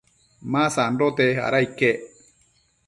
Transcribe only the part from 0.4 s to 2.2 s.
ma sandote, ada iquec